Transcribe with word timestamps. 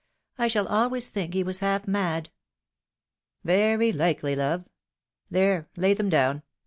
—I 0.39 0.47
shall 0.47 0.65
always 0.67 1.11
think 1.11 1.35
he 1.35 1.43
was 1.43 1.59
half 1.59 1.87
mad."" 1.87 2.31
Very 3.43 3.91
likely, 3.93 4.35
love. 4.35 4.67
There, 5.29 5.69
lay 5.75 5.93
them 5.93 6.09
down. 6.09 6.41